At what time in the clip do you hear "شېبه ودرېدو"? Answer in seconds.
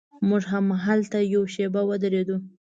1.53-2.37